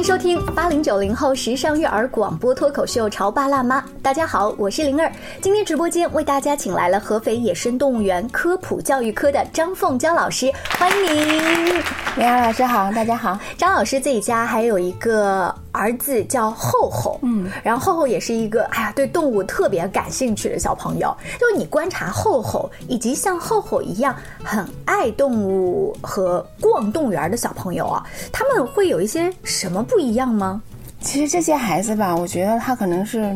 [0.00, 3.82] 迎收听八零九零后时尚育儿广播脱口秀《潮爸辣妈》。
[4.00, 5.12] 大家好，我是灵儿。
[5.42, 11.74] 今天直播间为大家请来了合肥野生动物园科普教育科的张凤娇老师，欢迎您。
[12.16, 13.38] 灵儿老师好，大家好。
[13.58, 21.16] 张老师自己家还有一个儿子叫厚厚，嗯，然后厚厚也是一个哎呀对动物特别感兴趣的小朋友。
[21.38, 30.60] 就是你观察厚厚以及像厚厚一样很爱动物和逛动物园的小朋友啊，他们会有一些什么不一样吗？
[31.00, 33.34] 其实这些孩子吧，我觉得他可能是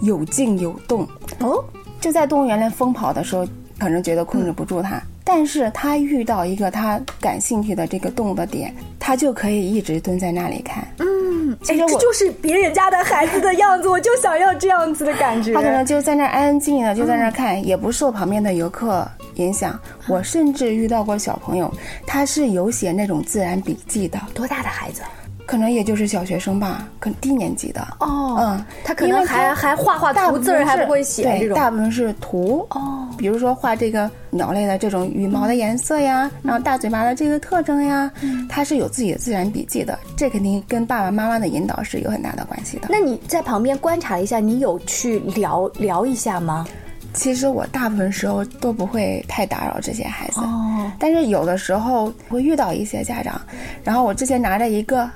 [0.00, 1.06] 有静有动。
[1.40, 1.64] 哦，
[2.00, 3.44] 就在动物园里疯跑的时候，
[3.78, 8.72] 可能觉得控制不住他，但是他遇到一个他感兴趣的这个动物的点，
[9.10, 10.86] 他就可以一直蹲在那里看。
[10.98, 15.52] 嗯，哎，这就是别人家的孩子的样子，我就想要这样子的感觉。
[15.52, 19.04] 他可能就在那安安静静的就在那看，也不受旁边的游客
[19.34, 19.76] 影响。
[20.06, 21.68] 我甚至遇到过小朋友，
[22.06, 24.16] 他是有写那种自然笔记的。
[24.32, 25.02] 多大的孩子？
[25.50, 38.08] 可能也就是小学生吧，可能低年级的哦，嗯，他可能还还画画图字儿还不会写这种，大部分是图哦，比如说画这个鸟类的这种羽毛的颜色呀，然后大嘴巴的这个特征呀，
[38.48, 42.86] 他是有自己的自然笔记的，这肯定跟爸爸妈妈的引导是有很大的关系的。
[42.88, 46.64] 那你在旁边观察一下，你有去聊聊一下吗？
[47.12, 53.40] 其实我大部分时候都不会太打扰这些孩子，哦，但是有的时候会遇到一些家长，
[53.82, 55.10] 然后我之前拿着一个。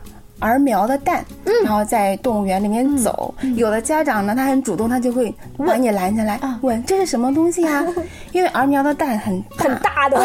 [0.44, 1.24] 儿苗的蛋，
[1.64, 7.82] 然后在动物园里面走，有的家长呢，他很主动，他就会把你拦下来，问这是什么东西啊？
[8.32, 10.18] 因为儿苗的蛋很很大的，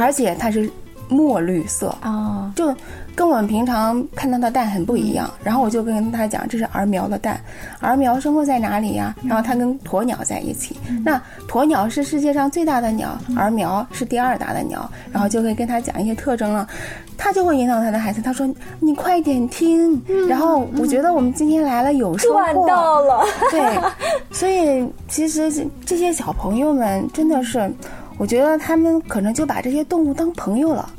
[0.00, 0.70] 而且它是
[1.08, 1.94] 墨绿色。
[2.02, 2.74] 哦，就。
[3.18, 7.40] 跟我们平常看到的蛋很不一样，然后我就跟他讲，这是儿苗的蛋，
[7.80, 9.12] 儿苗生活在哪里呀？
[9.24, 16.64] 然后它跟鸵鸟在一起，那鸵鸟是世界上最大的鸟，儿苗是第二大的鸟，然后就会跟他讲一些特征了，
[17.16, 23.80] 他就会引导他的孩子，他说你快点听，然后我觉得我们今天来了有收获，到了，对，
[24.30, 27.68] 所以其实这些小朋友们真的是。
[28.20, 30.90] 我觉得他们可能就把这些动物当朋友了。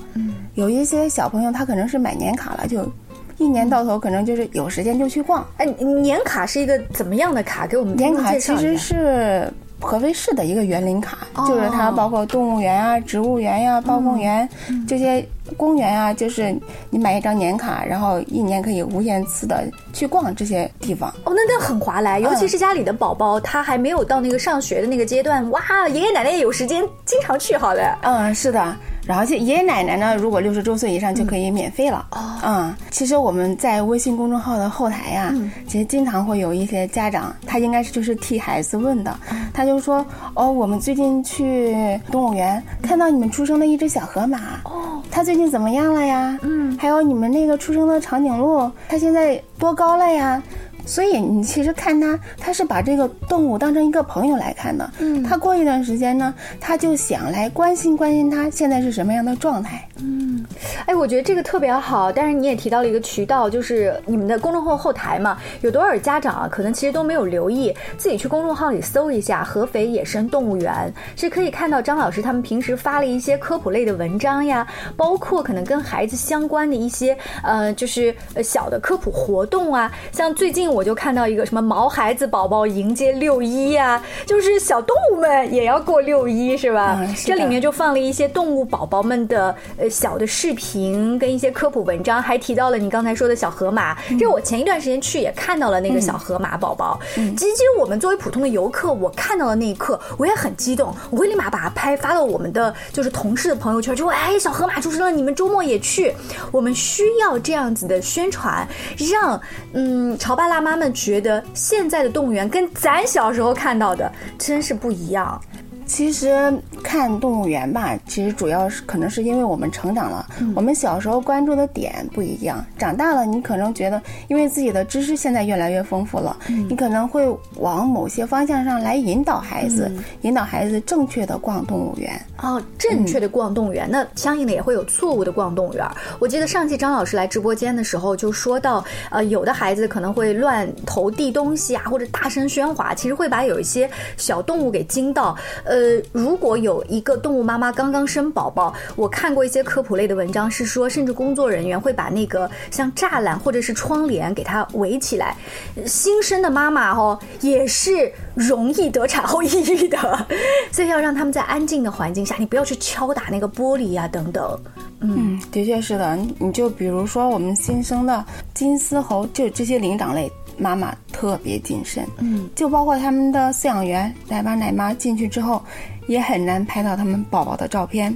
[0.56, 2.90] 嗯，有一些小朋友他可能是买年卡了，就
[3.38, 5.46] 一年到头可能就是有时间就去逛。
[5.58, 7.66] 哎，年卡是一个怎么样的卡？
[7.68, 14.48] 给我们年卡其实是合肥市的一个园林卡，就是它包括动物园啊、植物园呀、报公园
[14.88, 15.26] 这些。
[15.58, 16.56] 公园啊，就是
[16.92, 21.10] 你买一张年卡，然后一年可以无限次的去逛这些地方。
[21.24, 25.60] 哦，那那很划来，尤其是家里的宝宝，他还没有到那个上学的那个阶段，哇，
[25.92, 27.98] 爷爷奶奶也有时间经常去，好了。
[28.04, 28.76] 嗯，是的。
[29.10, 32.06] 然后就爷爷奶奶呢，如果六十周岁以上就可以免费了。
[32.12, 35.34] 哦，嗯，其实我们在微信公众号的后台呀，
[35.68, 39.18] 其实经常会有一些家长，他应该是就是替孩子问的，
[39.52, 40.06] 他就说，
[40.36, 44.38] 哦，我们最近去动物园看到你们出生的一只小河马。
[44.66, 46.38] 哦，它最近怎么样了呀？
[46.44, 50.40] 嗯，还有你们那个出生的长颈鹿，它现在多高了呀？
[50.86, 54.90] 所以你其实看他，他是把这个动物当成一个朋友来看的。
[55.00, 59.88] 嗯，他过一段时间呢，他就想来关心关心他现在是什么样的状态。
[60.02, 60.44] 嗯，
[60.88, 62.12] 哎，我觉得这个特别好。
[62.12, 74.66] 但是你也提到了一个渠道，就是你们的公众号后台嘛，有多少家长啊，可能其实都没有留意，自己去公众号里搜一下“合肥野生动物园”，是可以看到张老师他们平时发了一些科普类的文章呀，
[74.98, 80.79] 包括可能跟孩子相关的一些呃，就是小的科普活动啊，像最近我。
[80.80, 86.98] 我就看到一个什么毛孩子宝宝迎接六一呀，就是小动物们也要过六一，是吧？
[87.26, 93.98] 这里面就放了一些动物宝宝们的呃小的视频跟一些科普文章，还提到了你刚才说的小河马。
[94.18, 96.98] 这我前一段时间去也看到了那个小河马宝宝。
[97.14, 106.14] 其实我们作为普通的游客，我看到的那一刻我也很激动，我会立马把它拍发到我们的就是同事的朋友圈，就说哎小河马出生了，你们周末也去。
[106.54, 108.66] 我们需要这样子的宣传，
[109.12, 109.42] 让
[109.74, 110.70] 嗯潮爸辣妈。
[110.70, 115.42] 妈们觉得现在的动物园跟咱小时候看到的真是不一样。
[115.90, 120.24] 其实看动物园吧，其实主要是可能是因为我们成长了，
[120.56, 122.64] 我们小时候关注的点不一样。
[122.78, 129.92] 长大了，你可能觉得，因为自己的知识现在越来越丰富了，你可能会往某些方向上来引导孩子，
[130.22, 132.22] 引导孩子正确的逛动物园。
[132.38, 135.84] 哦，正确的逛动物园，那相应的也会有错误的逛动物园。
[136.20, 145.36] 我记得上期张老师来直播间的时候就说到，呃，有的孩子可能会乱投递东西啊，或者大声喧哗，其实会把有一些小动物给惊到。
[145.66, 145.79] 呃。
[145.80, 155.38] 呃，如果有一个动物妈妈刚刚生宝宝，我看过一些科普类的文章，是说甚至工作人员会把那个像栅栏或者是窗帘给它围起来。
[155.86, 160.28] 新生的妈妈哦，也是容易得产后抑郁的，
[160.70, 164.60] 所以要让他们在安静的环境下，你不要去敲打那个玻璃呀等等。
[165.00, 166.20] 嗯，的确是的。
[166.40, 170.30] 你就比如说我们新生的金丝猴，就这些灵长类
[170.60, 172.06] 妈妈特别谨慎。
[172.20, 175.64] 嗯，就包括他们的饲养员奶爸奶妈进去之后，
[176.08, 178.16] 也很难拍到他们宝宝的照片。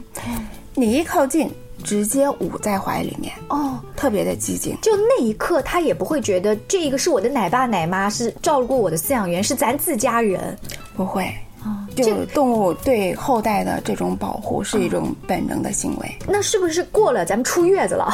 [0.75, 1.50] 你一靠近，
[1.84, 4.75] 直接捂在怀里面，哦，特别的激进。
[4.81, 10.57] 就那一刻，他也不会觉得这个是我的奶爸奶妈，是照顾我的饲养员，是咱自家人。
[10.95, 11.34] 不会。
[11.95, 16.18] 就动物对后代的这种保护是一种本能的行为。
[16.28, 18.06] 那是不是过了咱们出月子了，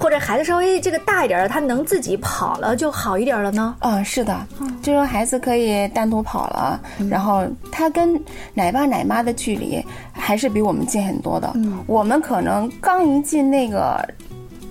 [0.00, 3.76] 或者孩子稍微这个大一点了，他能自己跑了就好一点了呢？
[3.80, 4.46] 嗯，是的，
[4.82, 6.80] 就说孩子可以单独跑了，
[7.10, 8.20] 然后他跟
[8.54, 11.52] 奶爸奶妈的距离还是比我们近很多的。
[11.86, 14.06] 我们可能刚一进那个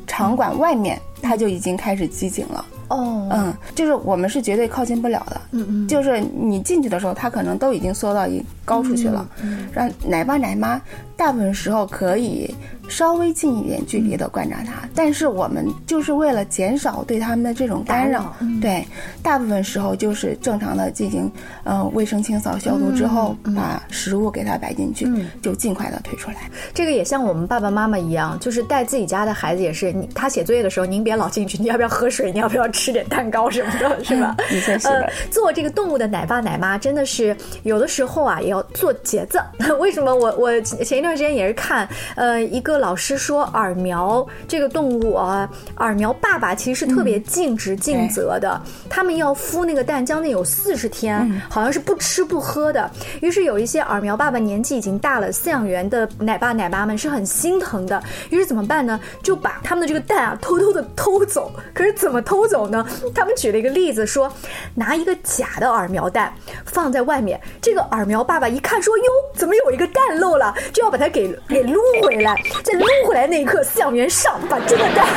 [0.07, 2.65] 场馆外面，他就已经开始机警了。
[2.91, 9.25] 哦，嗯，就是我们是绝对靠近不了的，嗯嗯，就是你进去的时候，他可能都已经缩到一高处去了，
[9.71, 10.79] 让奶爸奶妈
[11.15, 12.53] 大部分时候可以。
[12.91, 18.85] 稍微近一点距离的观察它，但是我们就是为了减少对它们的这种干扰，对，
[19.23, 21.31] 大部分时候就是正常的进行，
[21.63, 25.07] 呃，卫生清扫消毒之后，把食物给它摆进去，
[25.41, 26.35] 就尽快的推出来。
[26.73, 32.29] 这个也像我们爸爸妈妈一样，就是带自己家的孩子也是，你他写作业的时候，您别老进去，你要不要喝水？
[32.33, 34.35] 你要不要吃点蛋糕什么的， 是吧？
[34.51, 35.09] 你确是的。
[35.31, 37.33] 做这个动物的奶爸奶妈，真的是
[37.63, 39.39] 有的时候啊，也要做节子。
[39.79, 40.13] 为什么？
[40.13, 42.80] 我我前一段时间也是看，呃，一个。
[42.81, 48.59] 老师说，耳苗这个动物啊，耳苗爸爸其实是特别尽职尽责的。
[48.89, 52.89] 他们要孵那个蛋，将近有四十天，好像是不吃不喝的。
[53.21, 58.01] 于是有一些耳苗爸爸年纪已经大了，饲养员的奶爸奶妈们是很心疼的。
[58.31, 58.99] 于是怎么办呢？
[59.21, 61.51] 就把他们的这个蛋啊偷偷的偷走。
[61.73, 62.85] 可是怎么偷走呢？
[63.13, 64.31] 他们举了一个例子说，
[64.73, 66.33] 拿一个假的耳苗蛋
[66.65, 69.03] 放在外面，这个耳苗爸爸一看说，哟，
[69.35, 70.53] 怎么有一个蛋漏了？
[70.73, 72.35] 就要把它给给撸回来。
[72.73, 75.07] 撸回来那一刻，饲养员上把这个蛋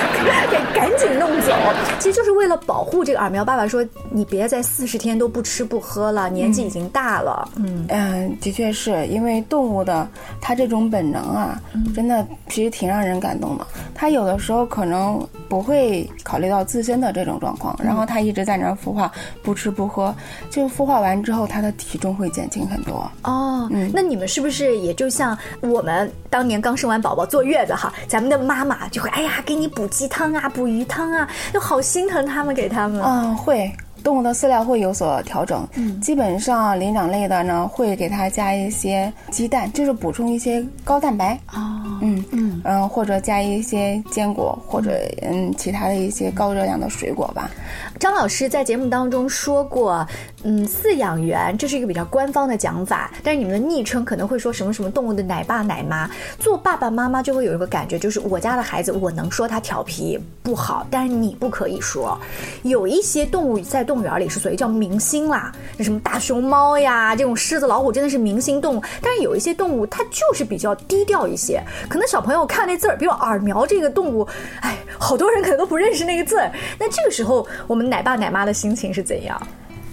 [0.51, 1.53] 给赶紧弄走，
[1.99, 3.65] 其实就是为了保护这个耳苗爸爸。
[3.67, 7.49] 说你别再四十天都不吃不喝了，年纪已经大了。
[7.57, 10.07] 嗯嗯，的确是因为动物的
[10.41, 11.61] 它这种本能啊，
[11.95, 13.67] 真的其实挺让人感动的。
[13.95, 19.11] 它有的时候可能不会考虑到自身的这种状况，然后它一直在那儿孵化，
[19.43, 20.15] 不吃不喝，
[20.51, 23.11] 就孵化完之后，它的体重会减轻很多。
[23.23, 33.01] 哦，嗯，那你们是不是也就像我们当年刚生完宝宝坐月子哈，咱们的妈妈就会哎呀给你补鸡汤啊，补鱼汤啊，就好心疼他们给他们。
[33.03, 33.71] 嗯，会。
[34.03, 47.51] 动物的饲料会有所调整，嗯，基本上灵长类的呢会给它加一些鸡蛋，就是补充一些高蛋白啊，嗯嗯嗯，或者加一些坚果或者嗯其他的一些高热量的水果吧。
[47.99, 50.07] 张老师在节目当中说过，
[50.45, 56.09] 嗯，饲养员这是一个比较官方的讲法，但是你们的昵称可能会说什么什么动物的奶爸奶妈，
[56.39, 62.19] 做爸爸妈妈就会有一个感觉，就是我家的孩子，我能说他调皮不好，但是你不可以说，
[62.63, 63.95] 有一些动物在动。
[63.95, 68.83] 物园里是属于叫明星啦，那什么大熊猫呀，这种狮子老虎真的是明星动物。
[69.01, 74.27] 但是有一些动物它就是比较低调一些，可能小朋友看那字儿，比如耳苗这个动物，
[74.63, 76.51] 哎，好多人可能都不认识那个字儿。
[76.77, 79.41] 那这个时候，我们奶爸奶妈的心情是怎样？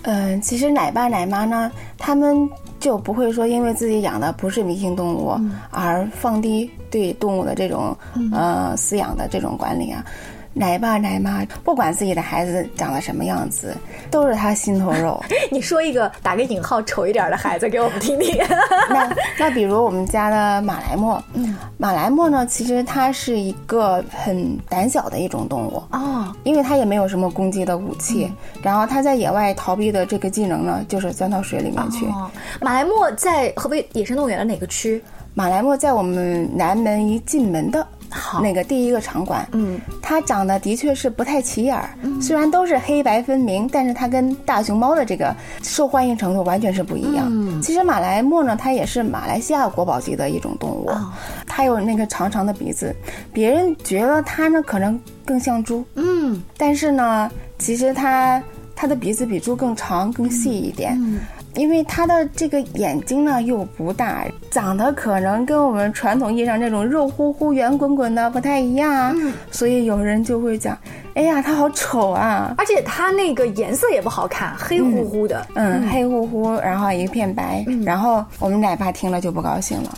[0.04, 2.50] 嗯，其实奶爸奶妈呢，他们
[2.80, 5.36] 就不会说因为自己养的不是明星动物
[5.70, 7.96] 而放低对动物的这种
[8.32, 10.04] 呃饲养的这种管理啊。
[10.54, 13.76] 奶爸奶妈不管自己的孩子长得什么样子，
[14.10, 15.24] 都是他心头肉。
[15.50, 18.38] 你说一个打个引号丑一点的孩子给我们听听。
[18.90, 28.30] 那那比如我们家的马来貘，嗯，马来貘呢，其实它是一个很胆小的一种动物哦，因为它也没有什么攻击的武器，
[28.62, 32.06] 然后它在野外逃避的这个技能呢，就是钻到水里面去。
[32.60, 35.02] 马来貘在河北野生动物园的哪个区？
[35.34, 37.88] 马来貘在我们南门一进门的。
[38.12, 41.90] 好，那个第一个场馆，嗯，它长得的确是不太起眼儿，
[42.22, 47.28] 虽然都是黑白分明，但是它跟大熊猫的这个受欢迎程度完全是不一样。
[47.30, 50.92] 嗯，其实马来貘呢，它也是马来西亚国宝级的一种动物，
[51.48, 52.94] 它有那个长长的鼻子，
[53.32, 58.44] 别人觉得它呢可能更像猪，嗯，但是呢，其实它
[58.76, 61.00] 它的鼻子比猪更长更细一点。
[61.56, 69.16] 因为它的这个眼睛呢又不大，长得可能跟我们传统意义上这种肉乎乎、圆滚滚的不太一样啊，
[69.52, 70.78] 所以有人就会讲，
[71.14, 72.54] 哎呀，它好丑啊！
[72.58, 79.90] 而且它那个颜色也不好看，黑乎乎的，嗯，黑乎乎，然后一片白，然后我们奶爸听了就不高兴了，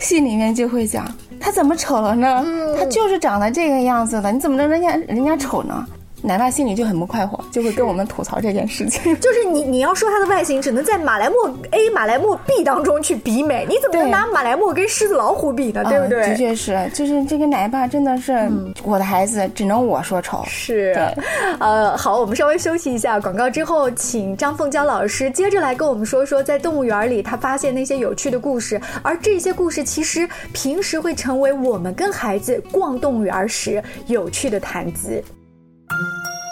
[0.00, 1.04] 心里面就会讲，
[1.40, 2.44] 它怎么丑了呢？
[2.78, 5.84] 他就是长得这个样子的，你怎么能人家人家丑呢？
[6.22, 9.14] 奶爸心里就很不快活，就会跟我们吐槽这件事情。
[9.20, 15.84] 就是你你要说它的外形，只能在马来貘 A、马来貘 B 当中去比美，你怎么能拿马来貘跟狮子老虎比呢？
[15.84, 16.28] 对不对？
[16.28, 18.48] 的确是，就是这个奶爸真的是
[18.84, 20.44] 我的孩子，只能我说丑。
[20.46, 20.94] 是，
[21.58, 35.22] 呃，好，我们稍微休息一下，广告之后，请张凤娇老师接着来跟我们说说，在动物园里他发现那些有趣的故事，而这些故事其实平时会成为我们跟孩子逛动物园时有趣的谈资。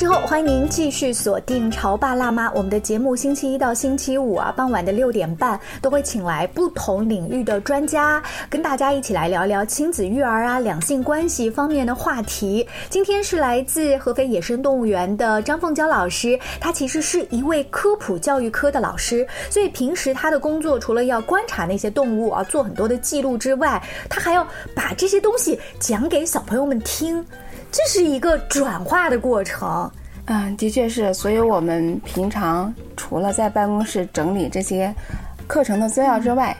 [0.00, 2.48] 之后，欢迎您继续锁定《潮爸辣妈》。
[2.54, 12.66] 我们的节目星期一到星期五啊，傍晚的六点半都会请来不同领域的专家，跟大家一起来聊聊亲子育儿啊、两性关系方面的话题。
[12.88, 23.78] 今天是来自合肥野生动物园的张凤娇老师，她其实是一位科普教育科的老师，所以平时她的工作除了要观察那些动物啊，做很多的记录之外，
[24.08, 27.22] 她还要把这些东西讲给小朋友们听。
[27.72, 29.90] 这是一个转化的过程，
[30.26, 31.12] 嗯，的确是。
[31.14, 34.94] 所以我们平常除了在办公室整理这些
[35.46, 36.56] 课程的资料之外。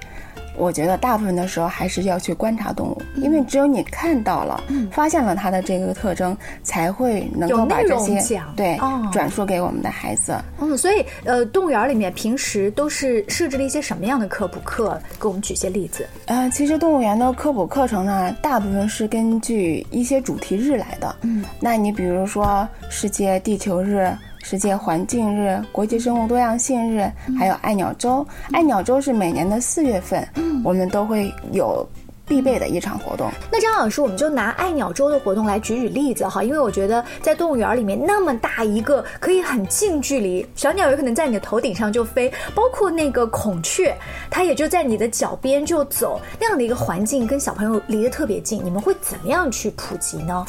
[0.61, 4.63] 我觉得大部分的时候还是要去观察动物，因为只有你看到了、
[4.93, 8.79] 发现了它的这个特征，才会能够把这些对
[9.11, 10.37] 转述给我们的孩子。
[10.61, 15.01] 嗯，所以呃，动物园里面平时都是设置了一些什么样的科普课？
[15.19, 16.07] 给我们举些例子。
[16.27, 21.17] 呃，其实动物园的科普课程呢，大部分是根据一些主题日来的。
[21.23, 24.13] 嗯，那你比如说世界地球日。
[24.43, 28.27] 世界环境日、国际生物多样性日，还有爱鸟周。
[28.53, 30.27] 爱鸟周是每年的四月份，
[30.65, 31.87] 我们都会有
[32.27, 33.31] 必备的一场活动。
[33.53, 43.95] 那张老师，我们就拿爱鸟周的活动来举举例子哈，因为我觉得在动物园里面那么大一个，可以很近距离，小鸟有可能在你的头顶上就飞，包括那个孔雀，
[44.31, 50.47] 它也就在你的脚边就走，那样的一个环境跟小朋友离得特别近，你们会怎么样去普及呢？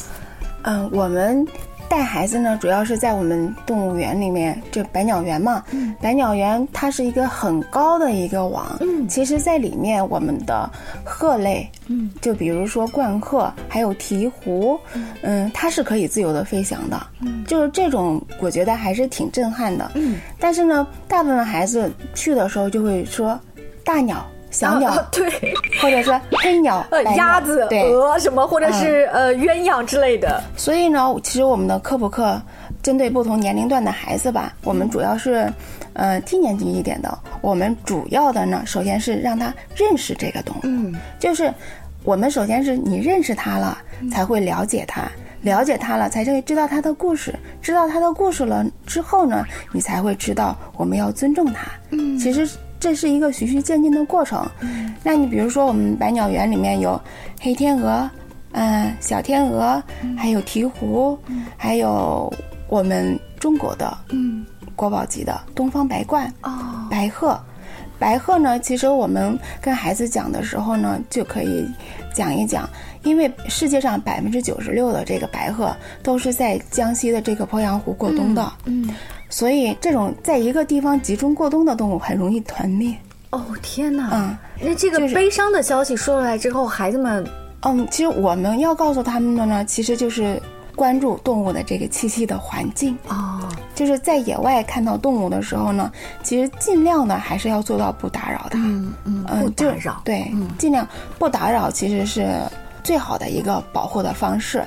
[0.62, 1.46] 嗯，我们。
[1.92, 5.62] 带孩子呢，主要是在我们动物园里面，就百鸟园嘛。
[6.00, 10.70] 百鸟园它是一个很高的一个网，嗯，其实，在里面我们的
[11.04, 14.78] 鹤类，嗯，就比如说冠鹤，还有鹈鹕，
[15.20, 20.18] 嗯，它是可以自由的飞翔的，嗯，就是这种，我觉得还是挺震撼的，嗯。
[20.40, 23.38] 但是呢，大部分孩子去的时候就会说，
[23.84, 24.26] 大鸟。
[24.52, 25.24] 小鸟对，
[25.82, 30.40] 或者说黑鸟、呃鸭子、鹅什么，或者是呃鸳鸯之类的。
[30.56, 32.40] 所以呢，其实我们的科普课
[32.82, 35.50] 针对不同年龄段的孩子吧，我们主要是，
[35.94, 41.52] 呃低年级一点的，我们主要的呢，首先是让他认识这个动物，嗯，就是
[42.04, 43.78] 我们首先是你认识它了，
[44.10, 45.10] 才会了解它，
[45.42, 51.70] 了解它了，才会知道它的故事，知道它的故事了之后呢，你才会知道我们要尊重它。
[51.90, 52.46] 嗯，其实。
[52.82, 54.44] 这是一个循序渐进的过程。
[55.04, 57.00] 那你比如说，我们百鸟园里面有
[57.40, 58.10] 黑天鹅，
[58.50, 59.80] 嗯，小天鹅，
[60.18, 61.16] 还有鹈鹕，
[61.56, 62.28] 还有
[62.68, 67.40] 我们中国的嗯国宝级的东方白鹳哦，白鹤。
[68.00, 71.64] 白鹤呢，其实我们跟孩子讲的时候呢，就可以
[72.12, 72.68] 讲一讲，
[73.04, 75.72] 因为世界上百分之九十六的这个白鹤
[76.02, 78.52] 都是在江西的这个鄱阳湖过冬的。
[78.64, 78.90] 嗯。
[79.32, 82.94] 所以，这种在一个地方集中过冬的动物很容易团灭。
[83.30, 84.10] 哦，天哪！
[84.12, 87.26] 嗯，那这个悲伤的消息说出来之后，孩子们，
[87.62, 90.38] 嗯，其实我们要告诉他们的呢，其实就是
[90.76, 92.94] 关注动物的这个栖息的环境。
[93.08, 93.40] 哦，
[93.74, 95.90] 就是在野外看到动物的时候呢，
[96.22, 98.58] 其实尽量的还是要做到不打扰它。
[98.58, 100.02] 嗯嗯，不打扰。
[100.04, 100.86] 对，尽量
[101.18, 102.28] 不打扰，其实是。
[102.82, 104.64] 最好的一个保护的方式，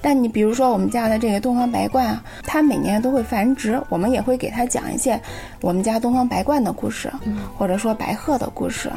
[0.00, 5.20] 但你比如说我们家的这个东方白鹳啊，它每年都会繁殖，我们也会给它讲一些
[5.60, 7.12] 我们家东方白鹳的故事，
[7.56, 8.90] 或者说白鹤的故事。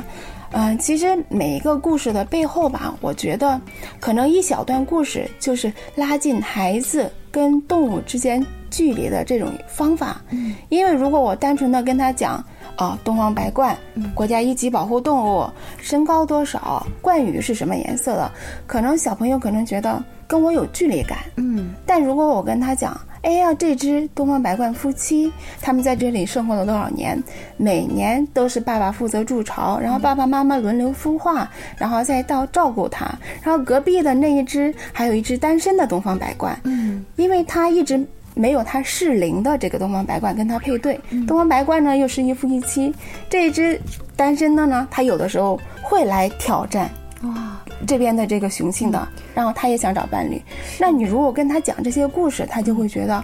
[0.51, 3.59] 嗯，其实每一个故事的背后吧，我觉得
[3.99, 10.21] 可能一小段故事就是拉近孩子跟动物之间距离的这种方法。
[10.29, 12.43] 嗯，因为如果我单纯的跟他讲。
[12.77, 13.75] 啊，东方白鹳，
[14.15, 15.45] 国家一级保护动物，
[15.77, 16.83] 身高多少？
[16.99, 18.31] 冠羽是什么颜色的？
[18.65, 21.19] 可能小朋友可能觉得跟我有距离感。
[21.35, 27.21] 嗯，但如果我跟他讲，哎呀，这只东方白鹳夫妻，他们在这里生活了多少年？
[27.55, 31.47] 每年都是爸爸负责筑巢，然后爸爸妈妈轮流孵化，
[31.77, 33.05] 然后再到照顾它。
[33.43, 40.99] 然后隔壁的那一只，还有一只单身的东方白鹳，嗯，因为它一直没有它适龄的这个东方白鹳跟它配对。
[41.27, 42.91] 东方白鹳呢又是一夫一妻，
[43.29, 43.79] 这一只
[44.15, 46.89] 单身的呢，它有的时候会来挑战。
[47.21, 47.50] 哇，
[47.87, 50.41] 这边的这个雄性的，然后他也想找伴侣。
[50.79, 53.23] 那你如果跟他讲这些故事，他就会觉得，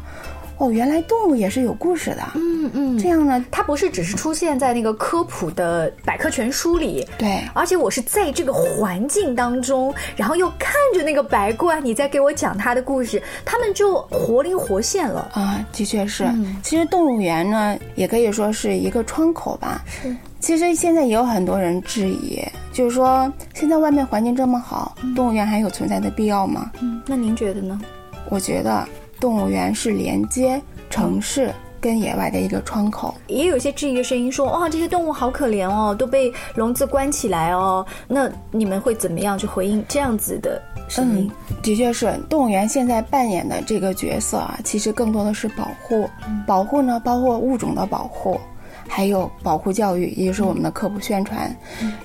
[0.58, 2.24] 哦，原来动物也是有故事的。
[2.36, 7.08] 嗯嗯，这样呢，它不是只是出现在那个科普的百科全书里。
[7.18, 15.66] 对，而且我是在这个环境当中，然后又看着那个白鹳，你在给我讲它的故事，它们就活灵活现了啊！
[15.72, 16.28] 的确是，
[16.64, 19.84] 其实动物园呢，也可以说是一个窗口吧。
[19.88, 20.16] 是。
[20.40, 22.40] 其实现在也有很多人质疑，
[22.78, 26.72] 就是说现在外面环境这么好，动物园还有存在的必要吗？
[26.80, 27.82] 嗯，那您觉得呢？
[28.30, 28.88] 我觉得
[29.20, 33.16] 动物园是连接城市跟野外的一个窗口。
[33.26, 37.84] 也有一些质疑的声音说，哇，这些动物好可怜哦，都被笼子关起来哦。
[38.08, 41.32] 那你们会怎么样去回应这样子的声音？
[41.64, 46.08] 的确是，动物园现在扮演的这个角色啊，其实更多的是保护。
[46.46, 48.40] 保护呢，包括物种的保护。
[48.88, 51.56] 还有保护教育，也就是我们的科普宣传。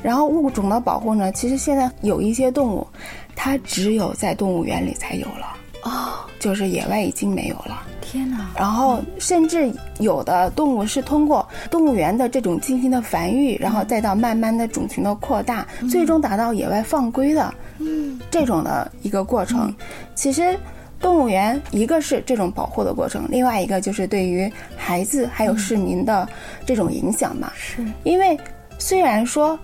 [0.02, 2.86] 然后物种的保护呢，其实现在有一些动物，
[3.34, 7.82] 它只有在动物园里才有了哦，就是野外已经没有了。
[8.00, 8.50] 天哪！
[8.56, 19.74] 然后甚至有的动物是通过动物园的这种进行的繁育，然后再到慢慢的种群的扩大，最终达到野外放归的，嗯，这种的一个过程。
[20.14, 20.58] 其实。
[21.02, 26.26] 动物园一个是这种保护的过程，另外一个就是对于孩子还有市民的
[26.64, 27.52] 这种影响嘛。
[27.56, 28.38] 是，因为
[28.78, 29.58] 虽然说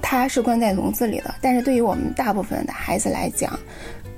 [0.00, 3.56] 它是关在笼子里的，但是对于我们大部分的孩子来讲，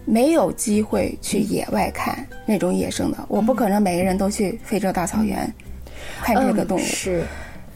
[0.04, 3.18] 没有机会去野外看那种野生的。
[3.26, 5.52] 我不可能每个人都去非洲大草原
[6.22, 6.80] 看这个动物。
[6.80, 7.24] 是，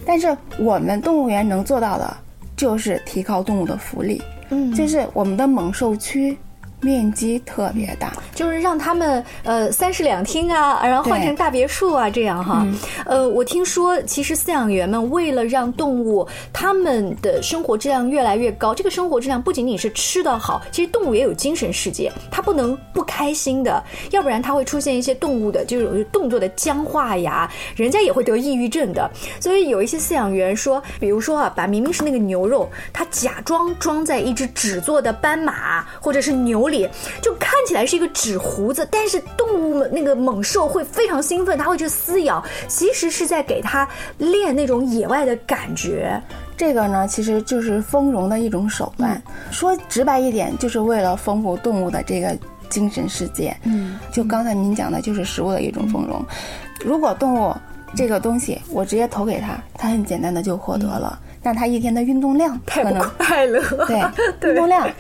[0.07, 2.17] 但是我们动物园能做到的，
[2.57, 4.23] 就是提高动物的福利。
[4.51, 6.39] 嗯，就是我们的猛兽区。
[6.81, 12.67] 面积特别大，就是让他们呃三室两厅啊，然后换成大别墅啊，这样哈。
[13.07, 29.11] 呃，我听说其实饲养员们为了让动物他们的生活质量越来越高，这个生活质量不仅仅是吃的好，其实动物也有精神世界，它不能不开心的，要不然它会出现一些动物的就是动作的僵化呀，人家也会得抑郁症的。
[29.41, 36.69] 所以有一些饲养员说，比如说啊，把明明是那个牛肉，他假装装在一只纸做的斑马或者是牛。
[37.21, 46.21] 就看起来是一个纸胡子，但是动物那个猛兽会非常兴奋，它会去撕咬，其实是在给它练那种野外的感觉。
[46.57, 49.21] 这个呢，其实就是丰容的一种手段。
[49.51, 52.37] 说直白一点，就是为了丰富动物的这个
[52.69, 53.57] 精神世界。
[53.65, 56.25] 嗯，就刚才您讲的，就是食物的一种丰容。
[56.85, 57.55] 如果动物
[57.97, 61.19] 这个东西我直接投给他，它很简单的就获得了。
[61.45, 63.63] 那他一天的运动量太不快乐，
[64.41, 64.91] 对运动量，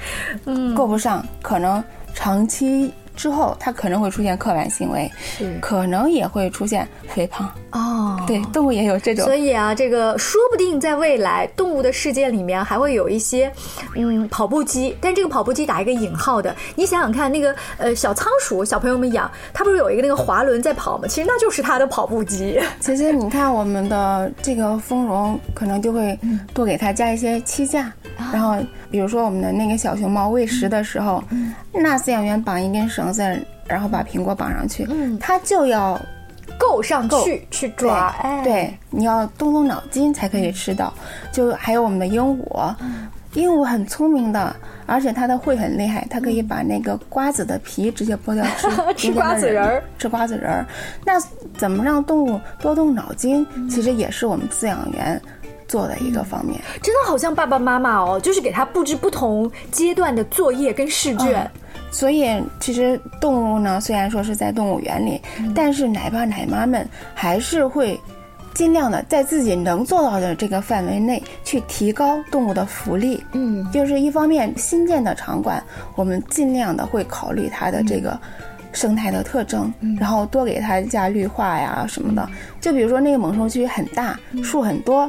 [0.45, 1.83] 嗯，够不上，可能
[2.15, 2.93] 长期。
[3.16, 8.20] 之后，它可能会出现刻板行为，是可能也会出现肥胖哦。
[8.27, 9.24] 对，动物也有这种。
[9.24, 13.53] 所以啊，这个说不定在未来动物的世界里面还会有一些
[13.94, 16.55] 嗯跑步机，但这个跑步机打一个引号的。
[16.74, 21.07] 你想想看，那个呃小仓鼠，小朋友们养，它不是有一个那个滑轮在跑吗？
[21.07, 22.61] 其实那就是它的跑步机。
[22.81, 26.18] 其实你看我们的这个丰容，可能就会
[26.53, 27.92] 多给它加一些栖架，
[28.33, 28.57] 然后
[28.90, 31.22] 比如说我们的那个小熊猫喂食的时候，
[31.81, 33.13] 那饲养员绑一根绳。
[33.13, 33.23] 子，
[33.67, 36.01] 然后把苹果绑上去，嗯，它就要
[36.59, 40.93] 够上去去抓，对，你要动动脑筋才可以吃到。
[41.33, 42.75] 就还有我们的鹦鹉，
[43.35, 50.67] 鹦鹉很聪明的，而且它的喙很厉害，它可以把那个瓜子的皮直接剥掉吃， 吃瓜子仁儿，吃瓜子仁儿。
[51.05, 51.13] 那
[51.57, 53.47] 怎么让动物多动脑筋？
[53.71, 55.21] 其实也是我们饲养员
[55.69, 56.61] 做的一个方面。
[56.83, 61.51] 真的好像爸爸妈妈哦，就是给他布置不同阶段的作业跟试卷。
[61.95, 65.23] 所以，其实动物呢，虽然说是在动物园里，
[65.55, 67.99] 但是奶爸奶妈们还是会
[68.53, 73.23] 尽量的在自己能做到的这个范围内去提高动物的福利。
[73.31, 75.63] 嗯，就是一方面新建的场馆，
[75.95, 78.19] 我们尽量的会考虑它的这个
[78.73, 82.29] 生态的特征，然后多给它加绿化呀什么的。
[82.61, 85.09] 就比如说那个猛兽区很大，树很多，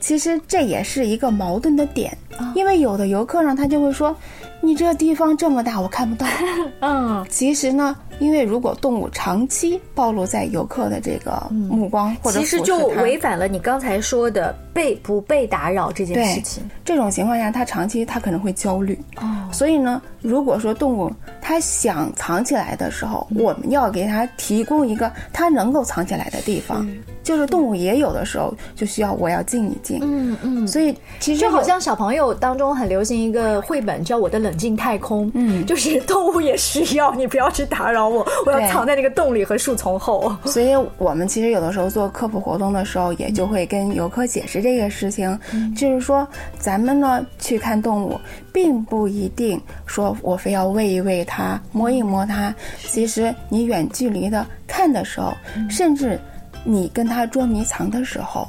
[0.00, 2.16] 其实这也是一个矛盾的点，
[2.54, 4.16] 因为有的游客呢，他就会说。
[4.62, 6.26] 你这地方这么大，我看不到。
[6.80, 16.62] 嗯，其实呢，因为如果动物长期暴露在游客的这个目光或者其实就违反了你刚才说的被不被打扰这件事情。
[16.84, 18.98] 这种情况下，它长期它可能会焦虑。
[19.16, 26.88] 哦，所以呢，如果说动物它它想藏起来的时候，我们要给它提供一个它能够藏起来的地方。
[27.24, 29.98] 就是动物也有的时候就需要我要静一静。
[30.00, 40.32] 嗯嗯，所以其实就好像小朋友当中很流行一个绘本叫《我的冷静太空》，嗯，就是动物也需要你不要去打扰我，我要藏在那个洞里和树丛后。
[40.44, 45.38] 所以我们其实有的时候做科普活动的时候，也就会跟游客解释这个事情，
[45.76, 46.26] 就是说
[46.58, 48.20] 咱们呢去看动物，
[48.52, 52.54] 并不一定说我非要喂一喂它、摸一摸它。
[52.78, 55.32] 其实你远距离的看的时候，
[55.68, 56.18] 甚至
[56.64, 58.48] 你跟它捉迷藏的时候，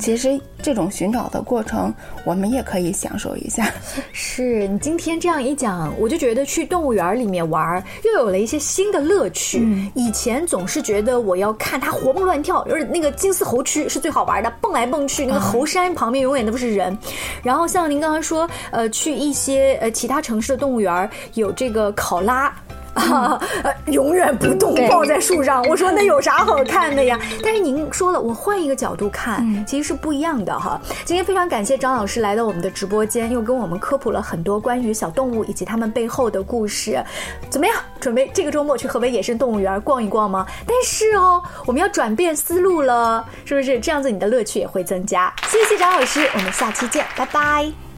[0.00, 3.70] 其实这种寻找的过程，我们也可以享受一下。
[4.12, 9.90] 是你今天这样一讲，我就觉得去动物园里面玩儿又有了一些新的乐趣。
[9.94, 16.96] 以前总是觉得我要看它活蹦乱跳，就是那个金丝猴区是最好玩的，蹦来蹦去，那个猴山旁边永远都是人。
[17.42, 22.52] 然后像您刚刚说，呃，去一些呃其他城市的动物园儿有这个考拉。
[22.94, 25.62] 啊，呃永远不动，抱在树上。
[25.64, 27.18] 我说 那有啥好看的呀？
[27.42, 30.80] 但是您说了，我换一个角度看，其实是不一样的哈。
[31.04, 37.02] 今天非常感谢张老师来到我们的直播间，又跟我们科普了很多关于小动物以及它们背后的故事。
[37.48, 37.76] 怎么样？
[38.00, 40.46] 准备这个周末去河北野生动物园逛一逛吗？
[40.66, 43.78] 但是哦，我们要转变思路了，是不是？
[43.78, 45.32] 这样子你的乐趣也会增加。
[45.48, 47.89] 谢谢张老师，我们下期见，拜拜。